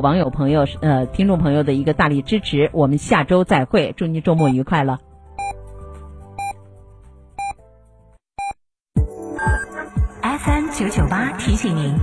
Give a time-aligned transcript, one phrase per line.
[0.00, 4.98] 网友朋友呃听众朋友的一个大力支持，我们下周再会，祝您周末愉快了。
[10.22, 11.94] FM 九九八提醒您，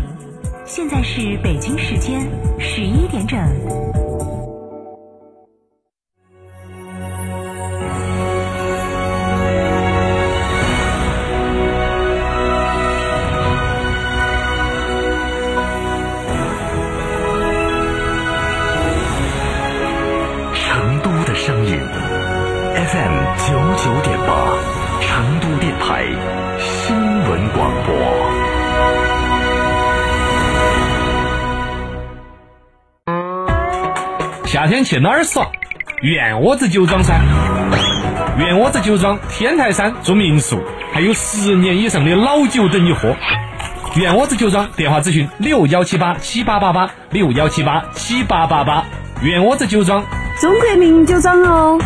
[0.66, 2.22] 现在是北京时间
[2.60, 4.07] 十一点整。
[34.46, 35.46] 夏天去哪儿耍？
[36.02, 37.14] 院窝子酒庄噻！
[38.38, 40.60] 院窝子酒庄天台山住民宿，
[40.94, 43.16] 还有十年以上的老酒等你喝。
[43.96, 48.86] 院窝子酒庄电话咨询：六幺七八七八八八六幺七八七八八八。
[49.22, 50.04] 院窝子酒庄，
[50.40, 51.80] 中国名酒庄哦。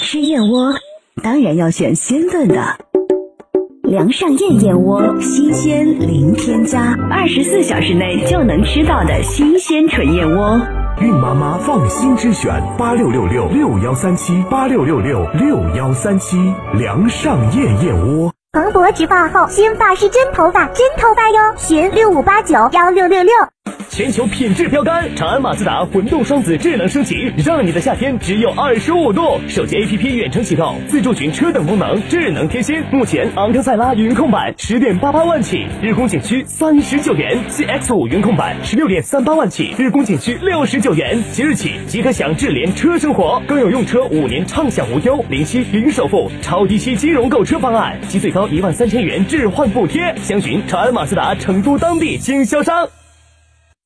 [0.00, 0.72] 吃燕窝
[1.22, 2.60] 当然要选鲜炖的，
[3.82, 10.60] 梁上燕燕窝，新鲜零添加，二十四小时内就能吃到的新鲜纯燕窝。
[11.00, 16.36] 孕妈妈放心之选，八六六六六幺三七八六六六六幺三七，
[16.74, 18.32] 梁上燕燕窝。
[18.52, 21.54] 蓬勃植发后，新发是真头发，真头发哟！
[21.56, 23.32] 寻六五八九幺六六六。
[23.96, 29.38] 全球品质标杆，长安马自达混动双子智能升级，让你的夏天只有二十五度。
[29.46, 32.82] 手机 APP 远程启动，自助寻车等功能，智能贴心。
[32.90, 41.22] 目前昂克赛拉云控版十点八八万起，日供仅需三十九元；CX 五云控版十六点三八万起，日供仅需六十九元。
[41.30, 50.12] 即日起即可享智联车生活，更有用车五年畅享无忧、零息零首付、超低息金融购车方案及最高一万三千元置换补贴。
[50.16, 52.88] 详询长安马自达成都当地经销商。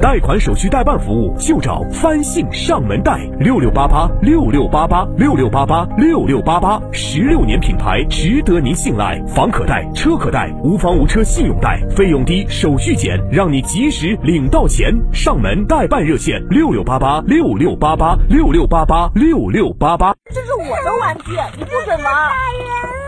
[0.00, 9.20] 贷款手续代办服务就找翻信上门贷，六六八八六六八八六六八八六六八八，十六年品牌，值得您信赖。
[9.26, 14.94] 房可贷，车可贷，无房无车信用贷，费用低，手续简，让你及时领到钱。
[15.12, 20.14] 上门代办热线六六八八六六八八六六八八六六八八。
[20.32, 23.07] 这是我的玩具，你不准玩。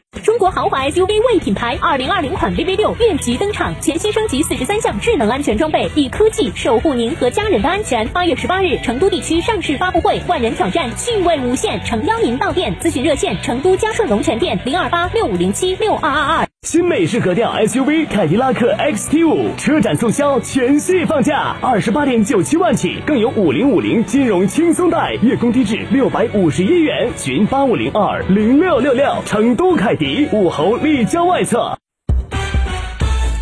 [0.41, 8.07] 国豪华 SUV 魏品牌二零二零款 VV 六越级登场，全新升级四十三项智能安全装备，以科技守护您和家人的安全。
[8.07, 16.50] 八月十八日，成都地区上市发布会，万人挑战，趣味无限，诚邀您到店咨询热线：成都嘉顺龙泉店零二八六五零七六二二二。
[16.67, 27.11] 新美式格调 SUV 凯迪拉克 XT 五车展促销，全系放价二十八点九七万起，更有五零五零金融轻松贷，月供低至六百五十一元。
[27.17, 29.11] 询八五零二零六六六。
[29.25, 31.75] 成都凯迪武侯立交外侧。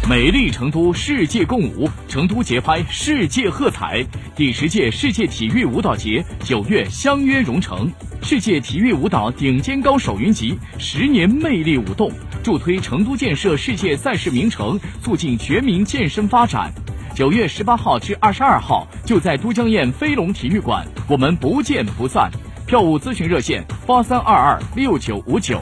[0.10, 4.02] 美丽成都，世界共舞，成都节拍，世界喝彩。
[4.34, 7.92] 第十届世界体育舞蹈节九月相约蓉城，
[8.24, 12.10] 世界体育舞蹈顶尖高手云集，十年魅力舞动。
[12.50, 16.74] 助推成都建设世界赛事名城，促进全民健身发展。
[17.14, 22.32] 九月十八号至二十二号，就在都江堰飞龙体育馆，我们不见不散。
[22.66, 25.62] 票务咨询热线：八三二二六九五九。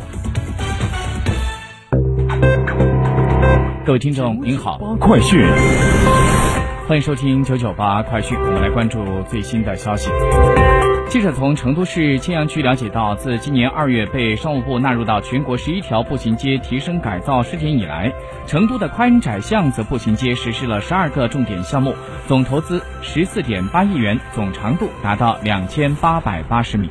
[3.86, 5.46] 各位听众您好，快讯，
[6.88, 10.10] 欢迎收听九九八快讯，我们来关注最新的消息。
[11.10, 18.10] 记者从成都市青羊区了解到，自今年二月被商务部纳入到全国十一条步行街提升改造试点以来，
[18.46, 21.94] 成都的宽窄巷子步行街实施了十二个重点项目，
[22.26, 26.90] 总投资十四点八亿元，总长度达到两千八百八十米。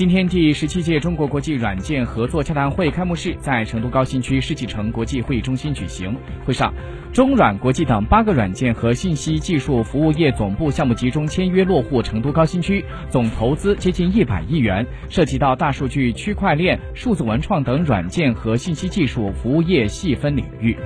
[0.00, 6.16] 今天，第十七届中国国际软件合作洽谈会开幕式在成都高新区世纪城国际会议中心举行。
[6.42, 6.72] 会上，
[7.12, 20.78] 中软国际等八个软件和信息技术服务业总部项目集中签约落户成都高新区，总投资接近一百亿元，涉及到大数据、区块链、数字文创等软件和信息技术服务业细分领域。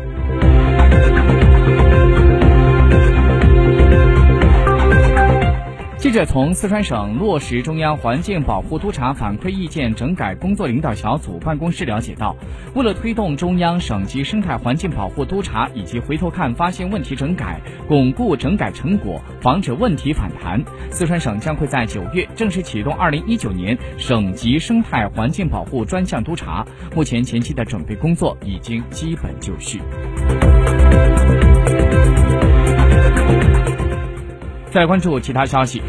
[6.04, 12.36] 记者从四川省落实中央环境保护督察反馈意见整改工作领导小组办公室了解到，
[12.74, 17.58] 为了推动中央省级生态环境保护督察以及回头看发现问题整改，
[17.88, 26.66] 巩固整改成果，防止问题反弹，四川省将会在九月正式启动二零一九年省级生态环境保护专项督查。
[26.94, 29.80] 目前前期的准备工作已经基本就绪。
[34.74, 35.80] 再关注其他消息。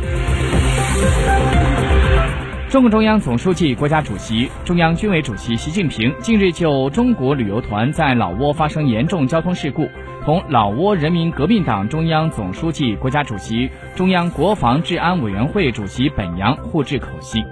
[2.70, 9.90] 中共中央总书记、国家主席、中央军委主席习近平近日就中国旅游团在老挝发生严重交通事故，
[10.24, 17.44] 同老挝人民革命党中央总书记、国家主席、中央国防治安委员会主席本阳互致口信。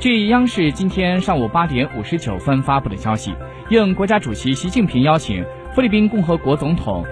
[0.00, 3.34] 据央视今天上午八点五十九分发布的消息，
[3.68, 5.44] 应国家主席习近平邀请，
[5.74, 7.04] 菲律宾共和国总统。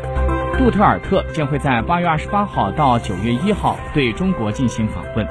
[0.59, 5.27] 杜特尔特将会在八月二十八号到九月一号对中国进行访问。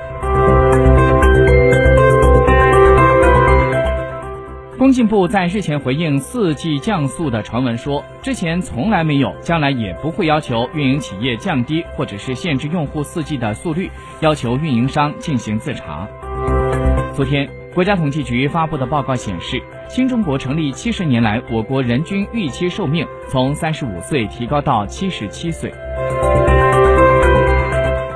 [4.77, 13.89] 工信部在日前回应四 G 降速的传闻说，之前从来没有，将来也不会要求运营企业降低或者是限制用户四 G 的速率，
[14.19, 16.07] 要求运营商进行自查。
[17.15, 17.49] 昨天。
[17.73, 25.73] 国家统计局发布的报告显示，新中国成立七十年来，我国人均预期寿命从三十五岁提高到七十七岁。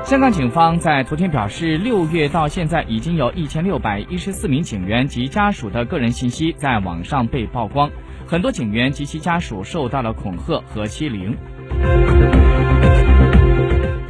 [0.04, 7.90] 香港警方在昨天表示，六月到现在已经有一千六百一十四名警员及家属的个人信息在网上被曝光，
[8.26, 11.36] 很多警员及其家属受到了恐吓和欺凌。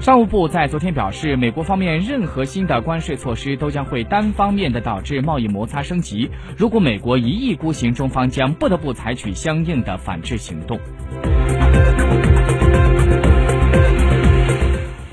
[0.01, 6.31] 商务部在昨天表示，美国方面任何新的关税措施都将会单方面的导致贸易摩擦升级。
[6.57, 10.81] 如果美国一意孤行，中方将不得不采取相应的反制行动。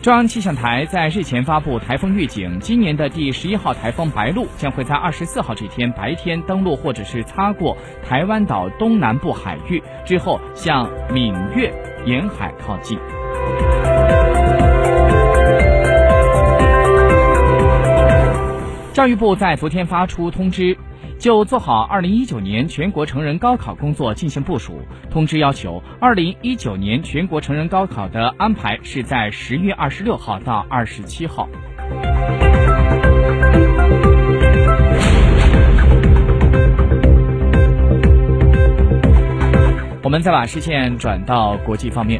[0.01, 7.75] 中央气象台在日前发布台风预警，今年的第十一号台风白鹿将会在二十四号这天白天登陆或者是擦过
[8.07, 11.73] 台湾岛东南部海域，之后向闽粤
[12.05, 12.97] 沿海靠近。
[18.97, 20.75] 教育部在昨天发出通知，
[21.19, 24.81] 就做好二零一九年全国成人高考工作进行部署。
[25.11, 31.47] 通知要求，二零一九年全国成人高考的安排是在十月二十六号到二十七号。
[40.01, 42.19] 我们再把视线转到国际方面。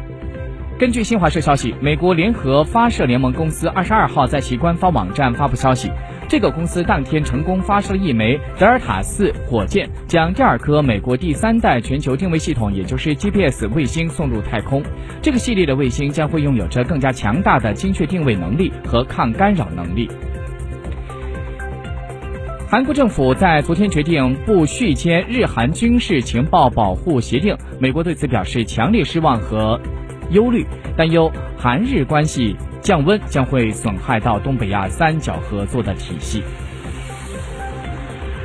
[0.78, 5.90] 根据新华社消息，美国联合发射联盟公司二十二号在其官方网站发布消息。
[6.28, 14.82] 这个公司当天成功发射了一枚德尔塔四火箭，将第二颗美国第三代全球定位系统，也就是 GPS 卫星送入太空。
[15.22, 20.06] 这个系列的卫星将会拥有着更加强大的精确定位能力和抗干扰能力。
[22.68, 29.80] 韩国政府在昨天决定不续签日韩军事情报保护协定，美国对此表示强烈失望和
[30.30, 32.54] 忧虑，担忧韩日关系。
[32.88, 36.42] 降温将会损害到东北亚三角合作的体系。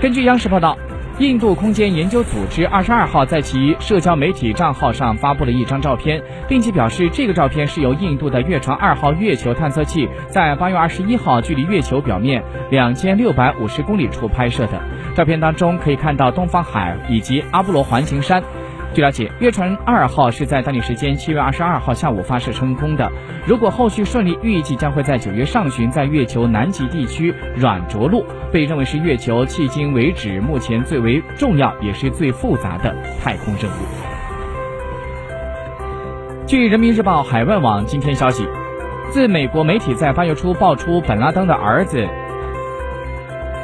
[0.01, 0.77] 根据央视报道，
[1.17, 14.77] 印度空间研究组织二十二号在其社交媒体账号上发布了一张照片，并且表示这个照片是由印度的月船二号月球探测器在八月二十一号距离月球表面两千六百五十公里处拍摄的。
[15.15, 18.43] 照片当中可以看到东方海以及阿波罗环形山。
[18.93, 23.11] 据了解，月船二号是在当地时间七月二十二号下午发射成功的。
[23.43, 33.75] 如果后续顺利，预计将会在九月上旬在月球南极地区软着陆，被认为是月球迄今为止目前最为重要也是最复杂的太空任务。
[36.45, 38.47] 据人民日报海外网今天消息，
[39.09, 42.07] 自美国媒体在八月初爆出本拉登的儿子。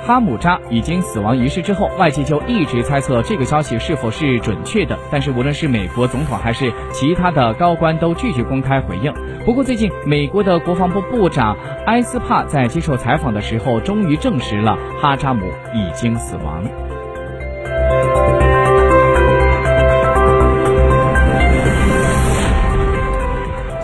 [0.10, 4.98] 哈姆扎已经死亡一事之后，外界就一直猜测这个消息是否是准确的。
[5.12, 9.14] 但是无论是美国总统还是其他的高官都拒绝公开回应。
[9.46, 16.64] 不过最近，美国的国防部部长埃斯帕在接受采访的时候，终于证实了哈扎姆已经死亡。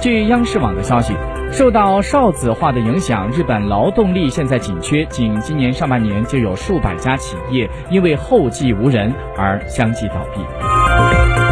[0.02, 1.14] 据央视网的消息。
[1.58, 11.45] 受到少子化的影响，日本劳动力现在紧缺，仅今年上半年就有数百家企业因为后继无人而相继倒闭。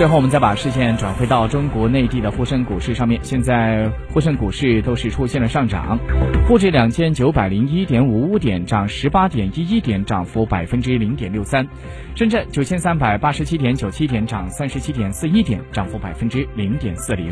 [0.00, 3.20] 最后，我们再把视线转回到中国内地的沪深股市上面。
[3.22, 5.98] 现在沪深股市都是出现了上涨，
[6.48, 11.62] 沪指两千九百零一点五五点，涨十八点一一点，涨幅百分之零点六三；
[12.14, 17.28] 深圳九千三百八十七点九七点，涨三十七点四一点，涨幅百分之零点四零。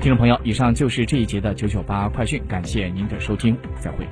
[0.00, 4.04] 听众朋友，以上就是这一节的九九八快讯，感谢您的收听，再会。